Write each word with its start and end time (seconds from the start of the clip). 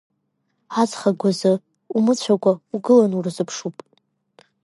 Аҵх 0.81 1.01
агәазы, 1.09 1.53
умыцәакәа, 1.95 2.53
угылан 2.75 3.11
урзыԥшуп. 3.17 3.75